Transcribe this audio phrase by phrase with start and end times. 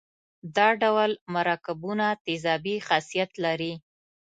[0.55, 3.73] دا ډول مرکبونه تیزابي خاصیت لري.